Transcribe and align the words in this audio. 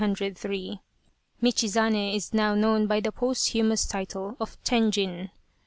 Michizane 1.43 2.15
is 2.15 2.33
now 2.33 2.55
known 2.55 2.87
by 2.87 2.99
the 2.99 3.11
posthumous 3.11 3.85
title 3.85 4.35
of 4.39 4.57
Tenjin. 4.63 5.29